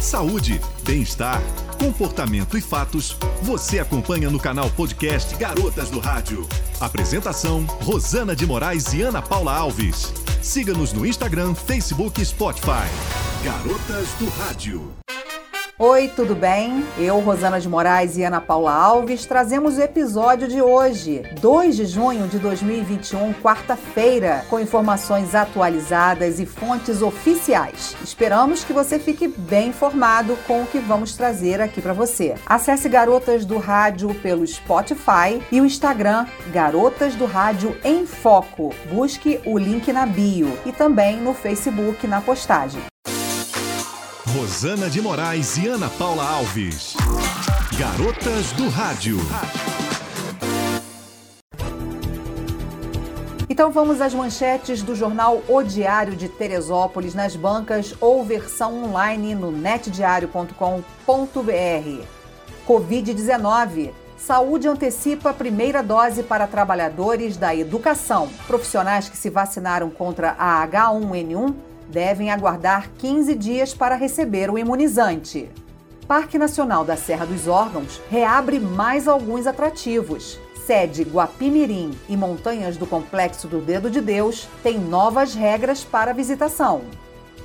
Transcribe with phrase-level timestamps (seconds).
[0.00, 1.42] Saúde, bem-estar,
[1.78, 6.46] comportamento e fatos, você acompanha no canal podcast Garotas do Rádio.
[6.80, 10.12] Apresentação: Rosana de Moraes e Ana Paula Alves.
[10.42, 12.86] Siga-nos no Instagram, Facebook e Spotify.
[13.42, 14.92] Garotas do Rádio.
[15.78, 16.86] Oi, tudo bem?
[16.96, 21.84] Eu, Rosana de Moraes e Ana Paula Alves, trazemos o episódio de hoje, 2 de
[21.84, 27.94] junho de 2021, quarta-feira, com informações atualizadas e fontes oficiais.
[28.02, 32.36] Esperamos que você fique bem informado com o que vamos trazer aqui para você.
[32.46, 36.24] Acesse Garotas do Rádio pelo Spotify e o Instagram
[36.54, 38.74] Garotas do Rádio em Foco.
[38.90, 42.80] Busque o link na bio e também no Facebook na postagem.
[44.36, 46.94] Rosana de Moraes e Ana Paula Alves.
[47.78, 49.16] Garotas do Rádio.
[53.48, 59.34] Então vamos às manchetes do jornal O Diário de Teresópolis nas bancas ou versão online
[59.34, 62.04] no netdiario.com.br.
[62.68, 63.90] Covid-19.
[64.18, 68.28] Saúde antecipa a primeira dose para trabalhadores da educação.
[68.46, 71.54] Profissionais que se vacinaram contra a H1N1
[71.88, 75.50] devem aguardar 15 dias para receber o imunizante.
[76.06, 80.38] Parque Nacional da Serra dos Órgãos reabre mais alguns atrativos.
[80.64, 86.82] Sede Guapimirim e Montanhas do Complexo do Dedo de Deus tem novas regras para visitação.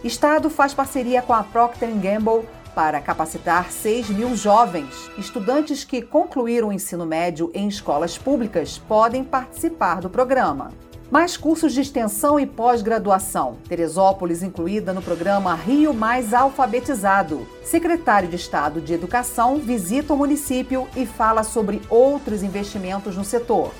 [0.04, 5.10] Estado faz parceria com a Procter Gamble para capacitar 6 mil jovens.
[5.18, 10.72] Estudantes que concluíram o ensino médio em escolas públicas podem participar do programa.
[11.12, 13.58] Mais cursos de extensão e pós-graduação.
[13.68, 17.46] Teresópolis incluída no programa Rio Mais Alfabetizado.
[17.66, 23.74] Secretário de Estado de Educação visita o município e fala sobre outros investimentos no setor.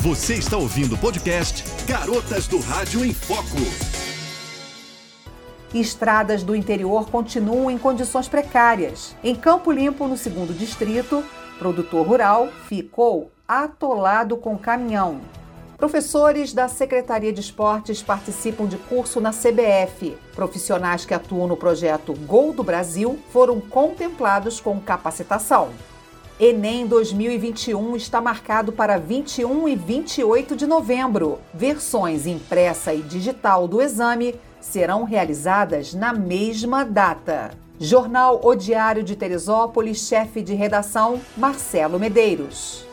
[0.00, 3.58] Você está ouvindo o podcast Garotas do Rádio em Foco.
[5.74, 9.14] Estradas do interior continuam em condições precárias.
[9.22, 11.22] Em Campo Limpo, no segundo distrito,
[11.58, 15.20] produtor rural ficou atolado com caminhão.
[15.76, 20.16] Professores da Secretaria de Esportes participam de curso na CBF.
[20.34, 25.70] Profissionais que atuam no projeto Gol do Brasil foram contemplados com capacitação.
[26.38, 31.40] Enem 2021 está marcado para 21 e 28 de novembro.
[31.52, 37.50] Versões impressa e digital do exame serão realizadas na mesma data.
[37.78, 42.86] Jornal O Diário de Teresópolis, chefe de redação, Marcelo Medeiros.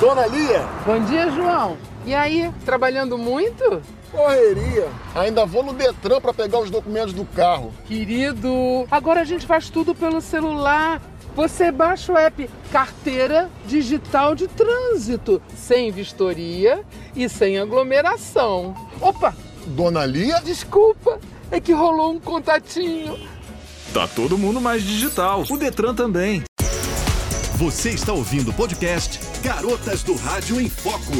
[0.00, 0.66] Dona Lia!
[0.86, 1.76] Bom dia, João.
[2.06, 3.82] E aí, trabalhando muito?
[4.10, 4.88] Correria.
[5.14, 7.70] Ainda vou no Detran para pegar os documentos do carro.
[7.84, 11.02] Querido, agora a gente faz tudo pelo celular.
[11.36, 16.82] Você baixa o app Carteira Digital de Trânsito, sem vistoria
[17.14, 18.74] e sem aglomeração.
[19.02, 19.34] Opa!
[19.66, 20.40] Dona Lia?
[20.40, 23.18] Desculpa, é que rolou um contatinho.
[23.92, 25.44] Tá todo mundo mais digital.
[25.50, 26.42] O Detran também.
[27.60, 31.12] Você está ouvindo o podcast Garotas do Rádio em Foco.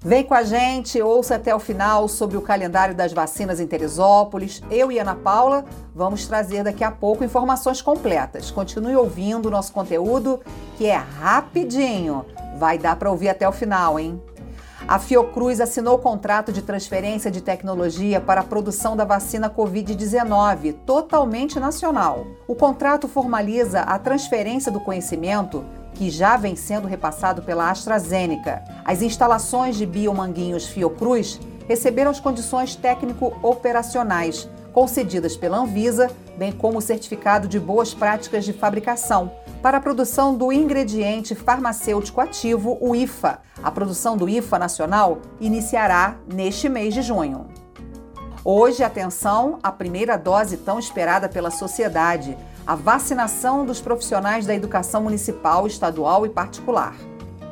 [0.00, 4.60] Vem com a gente, ouça até o final sobre o calendário das vacinas em Teresópolis.
[4.68, 5.64] Eu e Ana Paula
[5.94, 8.50] vamos trazer daqui a pouco informações completas.
[8.50, 10.40] Continue ouvindo o nosso conteúdo,
[10.76, 12.26] que é rapidinho.
[12.58, 14.20] Vai dar para ouvir até o final, hein?
[14.86, 20.74] A Fiocruz assinou o contrato de transferência de tecnologia para a produção da vacina Covid-19,
[20.86, 22.26] totalmente nacional.
[22.46, 28.62] O contrato formaliza a transferência do conhecimento que já vem sendo repassado pela AstraZeneca.
[28.84, 36.82] As instalações de Biomanguinhos Fiocruz receberam as condições técnico-operacionais concedidas pela Anvisa, bem como o
[36.82, 43.40] certificado de boas práticas de fabricação para a produção do ingrediente farmacêutico ativo, o IFA.
[43.62, 47.46] A produção do IFA nacional iniciará neste mês de junho.
[48.44, 55.02] Hoje, atenção, a primeira dose tão esperada pela sociedade, a vacinação dos profissionais da educação
[55.02, 56.94] municipal, estadual e particular.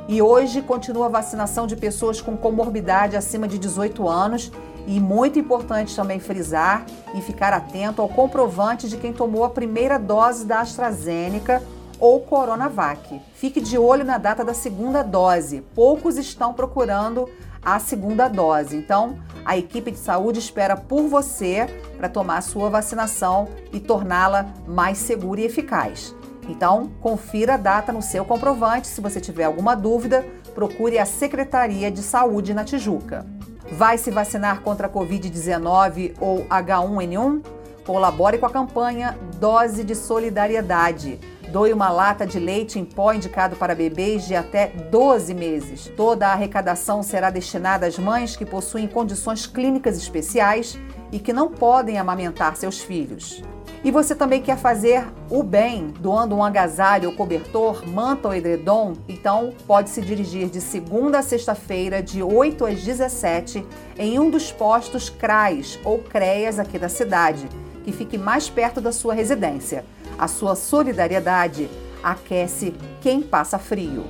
[0.09, 4.53] E hoje continua a vacinação de pessoas com comorbidade acima de 18 anos
[4.87, 9.99] e muito importante também frisar e ficar atento ao comprovante de quem tomou a primeira
[9.99, 11.61] dose da AstraZeneca
[11.99, 13.21] ou Coronavac.
[13.35, 15.63] Fique de olho na data da segunda dose.
[15.75, 17.29] Poucos estão procurando
[17.63, 18.77] a segunda dose.
[18.77, 21.67] Então, a equipe de saúde espera por você
[21.97, 26.15] para tomar a sua vacinação e torná-la mais segura e eficaz.
[26.49, 28.87] Então, confira a data no seu comprovante.
[28.87, 33.27] Se você tiver alguma dúvida, procure a Secretaria de Saúde na Tijuca.
[33.73, 37.45] Vai se vacinar contra a Covid-19 ou H1N1?
[37.85, 41.21] Colabore com a campanha Dose de Solidariedade.
[41.57, 45.91] Doe uma lata de leite em pó indicado para bebês de até 12 meses.
[45.97, 50.79] Toda a arrecadação será destinada às mães que possuem condições clínicas especiais
[51.11, 53.43] e que não podem amamentar seus filhos.
[53.83, 58.93] E você também quer fazer o bem, doando um agasalho ou cobertor, manta ou edredom?
[59.09, 63.67] Então pode se dirigir de segunda a sexta-feira, de 8 às 17,
[63.99, 67.49] em um dos postos CRAs ou CREAS aqui da cidade,
[67.83, 69.87] que fique mais perto da sua residência.
[70.19, 71.69] A sua solidariedade
[72.03, 74.05] aquece quem passa frio.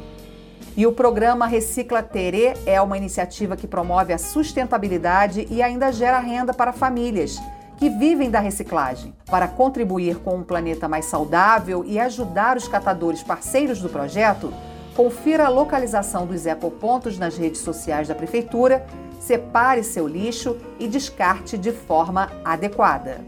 [0.77, 6.19] E o programa Recicla Terê é uma iniciativa que promove a sustentabilidade e ainda gera
[6.19, 7.41] renda para famílias
[7.79, 9.15] que vivem da reciclagem.
[9.27, 14.53] Para contribuir com um planeta mais saudável e ajudar os catadores parceiros do projeto,
[14.95, 18.87] confira a localização dos ecopontos nas redes sociais da Prefeitura,
[19.21, 23.21] separe seu lixo e descarte de forma adequada.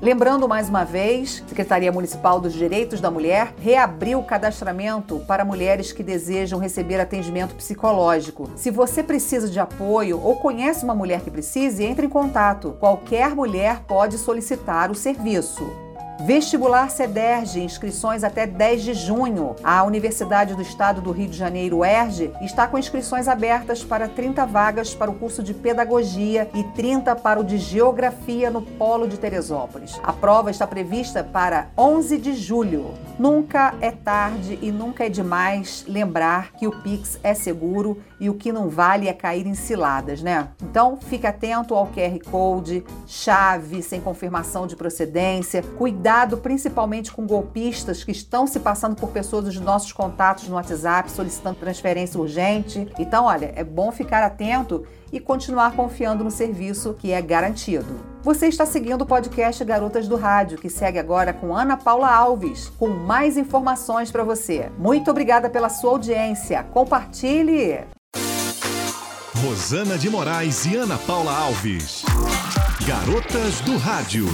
[0.00, 5.44] Lembrando mais uma vez, a Secretaria Municipal dos Direitos da Mulher reabriu o cadastramento para
[5.44, 8.48] mulheres que desejam receber atendimento psicológico.
[8.54, 12.76] Se você precisa de apoio ou conhece uma mulher que precise, entre em contato.
[12.78, 15.87] Qualquer mulher pode solicitar o serviço.
[16.20, 19.54] Vestibular CEDERJ, inscrições até 10 de junho.
[19.62, 24.44] A Universidade do Estado do Rio de Janeiro, UERJ, está com inscrições abertas para 30
[24.44, 29.16] vagas para o curso de Pedagogia e 30 para o de Geografia no Polo de
[29.16, 30.00] Teresópolis.
[30.02, 32.94] A prova está prevista para 11 de julho.
[33.16, 38.34] Nunca é tarde e nunca é demais lembrar que o Pix é seguro e o
[38.34, 40.48] que não vale é cair em ciladas, né?
[40.62, 47.26] Então, fique atento ao QR Code, chave sem confirmação de procedência, cuidado Cuidado principalmente com
[47.26, 52.90] golpistas que estão se passando por pessoas dos nossos contatos no WhatsApp solicitando transferência urgente.
[52.98, 58.00] Então, olha, é bom ficar atento e continuar confiando no serviço que é garantido.
[58.22, 62.72] Você está seguindo o podcast Garotas do Rádio, que segue agora com Ana Paula Alves,
[62.78, 64.72] com mais informações para você.
[64.78, 66.62] Muito obrigada pela sua audiência.
[66.72, 67.80] Compartilhe!
[69.44, 72.02] Rosana de Moraes e Ana Paula Alves.
[72.86, 74.24] Garotas do Rádio.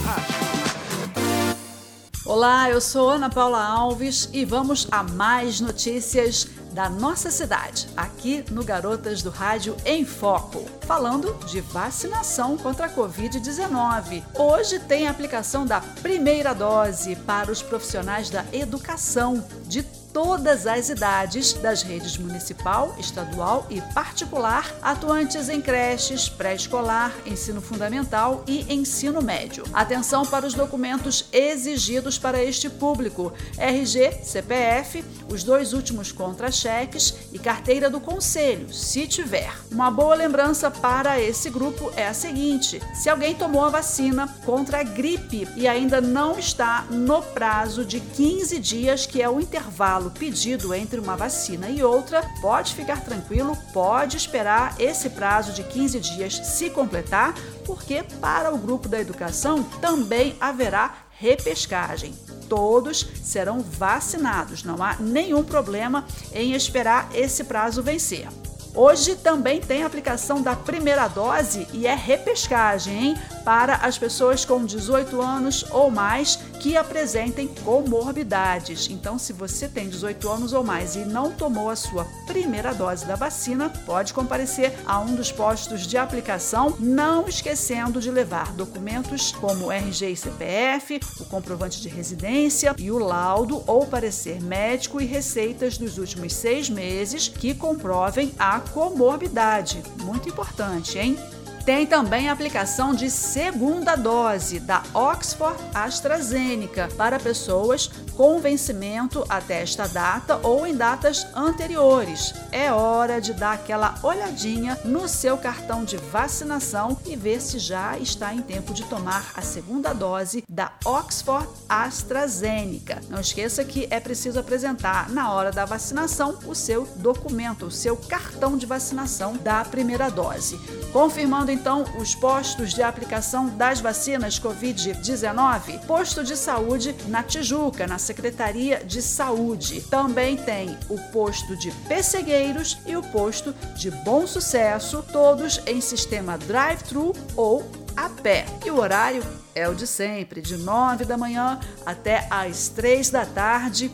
[2.26, 8.42] Olá, eu sou Ana Paula Alves e vamos a mais notícias da nossa cidade, aqui
[8.50, 14.22] no Garotas do Rádio em Foco, falando de vacinação contra a Covid-19.
[14.38, 19.82] Hoje tem a aplicação da primeira dose para os profissionais da educação de
[20.14, 28.44] todas as idades das redes municipal, estadual e particular, atuantes em creches, pré-escolar, ensino fundamental
[28.46, 29.64] e ensino médio.
[29.74, 37.38] Atenção para os documentos exigidos para este público: RG, CPF, os dois últimos contra-cheques e
[37.38, 39.52] carteira do conselho, se tiver.
[39.72, 44.78] Uma boa lembrança para esse grupo é a seguinte: se alguém tomou a vacina contra
[44.78, 50.03] a gripe e ainda não está no prazo de 15 dias, que é o intervalo
[50.04, 55.62] intervalo pedido entre uma vacina e outra, pode ficar tranquilo, pode esperar esse prazo de
[55.62, 57.34] 15 dias se completar,
[57.64, 62.14] porque para o grupo da educação também haverá repescagem.
[62.48, 68.28] Todos serão vacinados, não há nenhum problema em esperar esse prazo vencer.
[68.76, 73.14] Hoje também tem aplicação da primeira dose e é repescagem, hein?
[73.44, 78.88] Para as pessoas com 18 anos ou mais que apresentem comorbidades.
[78.90, 83.06] Então, se você tem 18 anos ou mais e não tomou a sua primeira dose
[83.06, 89.32] da vacina, pode comparecer a um dos postos de aplicação, não esquecendo de levar documentos
[89.32, 95.04] como RG e CPF, o comprovante de residência e o laudo ou parecer médico e
[95.04, 99.82] receitas dos últimos seis meses que comprovem a comorbidade.
[100.02, 101.16] Muito importante, hein?
[101.64, 109.62] Tem também a aplicação de segunda dose da Oxford AstraZeneca para pessoas com vencimento até
[109.62, 112.34] esta data ou em datas anteriores.
[112.52, 117.98] É hora de dar aquela olhadinha no seu cartão de vacinação e ver se já
[117.98, 123.00] está em tempo de tomar a segunda dose da Oxford AstraZeneca.
[123.08, 127.96] Não esqueça que é preciso apresentar na hora da vacinação o seu documento, o seu
[127.96, 130.60] cartão de vacinação da primeira dose.
[130.92, 137.96] Confirmando então os postos de aplicação das vacinas Covid-19, posto de saúde na Tijuca, na
[137.96, 139.80] Secretaria de Saúde.
[139.82, 146.36] Também tem o posto de Pessegueiros e o posto de Bom Sucesso, todos em sistema
[146.36, 147.64] drive-thru ou
[147.96, 148.44] a pé.
[148.66, 149.22] E o horário
[149.54, 153.92] é o de sempre, de 9 da manhã até às 3 da tarde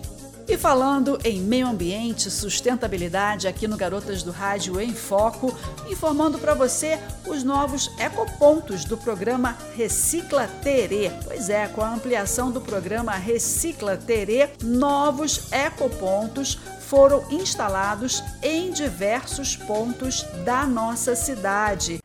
[0.51, 5.57] e falando em meio ambiente, sustentabilidade aqui no Garotas do Rádio em Foco,
[5.89, 11.13] informando para você os novos ecopontos do programa Recicla Terê.
[11.25, 19.55] Pois é, com a ampliação do programa Recicla Terê, novos ecopontos foram instalados em diversos
[19.55, 22.01] pontos da nossa cidade.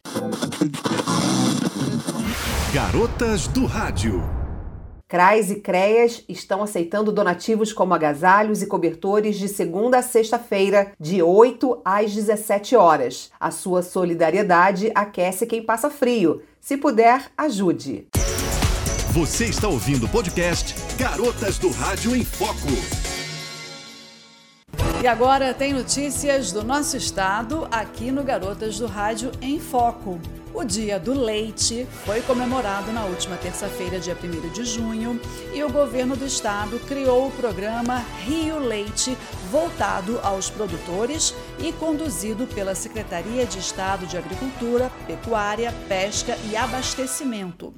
[2.71, 4.44] Garotas do Rádio.
[5.07, 11.21] CRAs e CREAS estão aceitando donativos como agasalhos e cobertores de segunda a sexta-feira, de
[11.21, 13.29] 8 às 17 horas.
[13.39, 16.41] A sua solidariedade aquece quem passa frio.
[16.59, 18.07] Se puder, ajude.
[19.11, 22.67] Você está ouvindo o podcast Garotas do Rádio em Foco.
[25.03, 30.19] E agora tem notícias do nosso estado aqui no Garotas do Rádio em Foco.
[30.55, 35.19] O Dia do Leite foi comemorado na última terça-feira, dia 1 de junho,
[35.53, 39.17] e o governo do estado criou o programa Rio Leite,
[39.51, 47.73] voltado aos produtores e conduzido pela Secretaria de Estado de Agricultura, Pecuária, Pesca e Abastecimento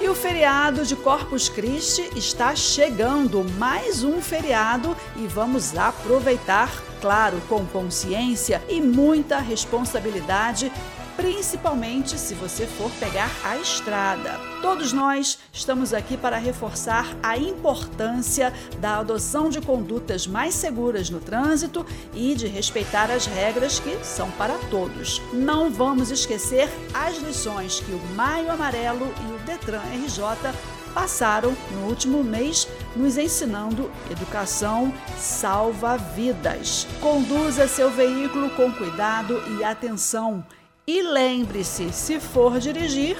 [0.00, 7.40] E o feriado de Corpus Christi está chegando, mais um feriado e vamos aproveitar, claro,
[7.48, 10.70] com consciência e muita responsabilidade
[11.16, 14.38] principalmente se você for pegar a estrada.
[14.60, 21.20] Todos nós estamos aqui para reforçar a importância da adoção de condutas mais seguras no
[21.20, 25.20] trânsito e de respeitar as regras que são para todos.
[25.32, 30.52] Não vamos esquecer as lições que o Maio Amarelo e o Detran RJ
[30.94, 36.86] passaram no último mês nos ensinando educação salva vidas.
[37.00, 40.44] Conduza seu veículo com cuidado e atenção
[40.86, 43.16] e lembre-se, se for dirigir,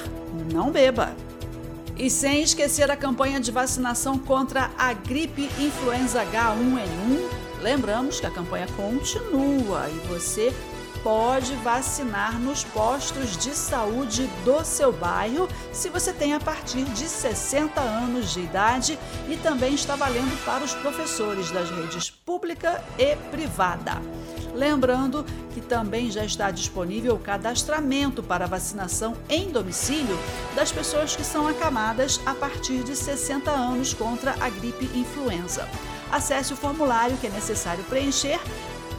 [0.52, 1.14] não beba.
[1.96, 8.30] E sem esquecer a campanha de vacinação contra a gripe influenza H1N1, lembramos que a
[8.30, 10.52] campanha continua e você
[11.02, 17.06] pode vacinar nos postos de saúde do seu bairro se você tem a partir de
[17.06, 23.14] 60 anos de idade e também está valendo para os professores das redes pública e
[23.30, 24.00] privada.
[24.54, 30.16] Lembrando que também já está disponível o cadastramento para vacinação em domicílio
[30.54, 35.68] das pessoas que são acamadas a partir de 60 anos contra a gripe influenza.
[36.10, 38.38] Acesse o formulário que é necessário preencher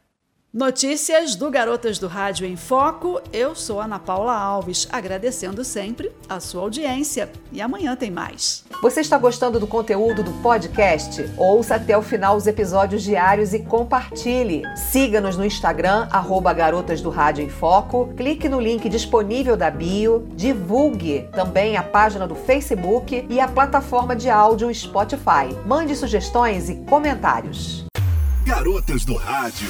[0.56, 3.20] Notícias do Garotas do Rádio em Foco.
[3.30, 7.30] Eu sou Ana Paula Alves, agradecendo sempre a sua audiência.
[7.52, 8.64] E amanhã tem mais.
[8.80, 11.30] Você está gostando do conteúdo do podcast?
[11.36, 14.62] Ouça até o final os episódios diários e compartilhe.
[14.74, 18.14] Siga-nos no Instagram, arroba Garotas do Rádio em Foco.
[18.16, 20.26] Clique no link disponível da bio.
[20.32, 25.54] Divulgue também a página do Facebook e a plataforma de áudio Spotify.
[25.66, 27.84] Mande sugestões e comentários.
[28.46, 29.68] Garotas do Rádio.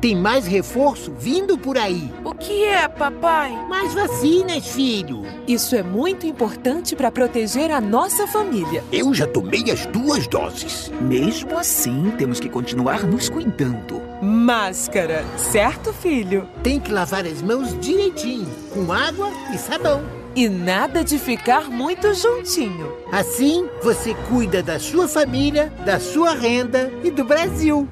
[0.00, 2.12] Tem mais reforço vindo por aí.
[2.24, 3.50] O que é, papai?
[3.66, 5.24] Mais vacinas, filho.
[5.48, 8.84] Isso é muito importante para proteger a nossa família.
[8.92, 10.92] Eu já tomei as duas doses.
[11.00, 14.02] Mesmo assim, temos que continuar nos cuidando.
[14.20, 16.46] Máscara, certo, filho?
[16.62, 20.02] Tem que lavar as mãos direitinho, com água e sabão.
[20.34, 22.92] E nada de ficar muito juntinho.
[23.10, 27.88] Assim, você cuida da sua família, da sua renda e do Brasil.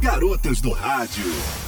[0.00, 1.65] Garotas do Rádio.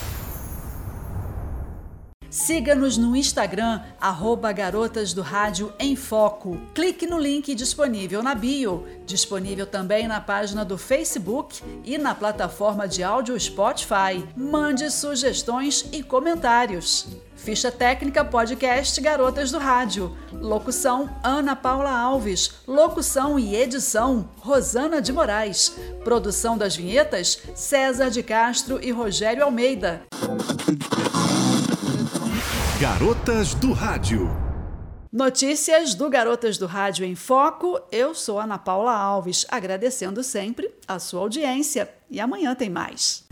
[2.30, 6.60] Siga-nos no Instagram, arroba Garotas do Rádio em Foco.
[6.74, 12.86] Clique no link disponível na bio, disponível também na página do Facebook e na plataforma
[12.86, 14.22] de áudio Spotify.
[14.36, 17.08] Mande sugestões e comentários.
[17.34, 20.14] Ficha técnica podcast Garotas do Rádio.
[20.32, 22.50] Locução Ana Paula Alves.
[22.66, 25.74] Locução e edição Rosana de Moraes.
[26.04, 30.02] Produção das vinhetas César de Castro e Rogério Almeida.
[32.80, 34.30] Garotas do Rádio.
[35.10, 37.80] Notícias do Garotas do Rádio em Foco.
[37.90, 41.92] Eu sou Ana Paula Alves, agradecendo sempre a sua audiência.
[42.08, 43.26] E amanhã tem mais.